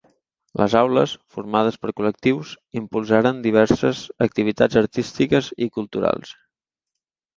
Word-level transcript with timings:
Les 0.59 0.75
aules, 0.77 1.11
formades 1.35 1.77
per 1.83 1.91
col·lectius, 1.99 2.53
impulsaren 2.81 3.43
diverses 3.45 4.01
activitats 4.29 4.81
artístiques 4.85 5.51
i 5.67 5.69
culturals. 5.77 6.35